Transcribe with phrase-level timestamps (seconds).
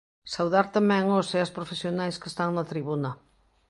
[0.33, 3.11] Saudar tamén os e as profesionais que están na tribuna.